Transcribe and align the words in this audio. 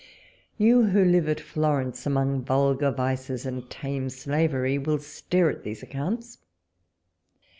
"You, 0.57 0.85
who 0.87 1.05
live 1.05 1.29
at 1.29 1.39
Florence 1.39 2.07
among 2.07 2.43
vulgar 2.43 2.89
vices 2.89 3.45
and 3.45 3.69
tame 3.69 4.09
slavery, 4.09 4.79
will 4.79 4.97
stare 4.97 5.51
at 5.51 5.61
these 5.63 5.83
accounts. 5.83 6.39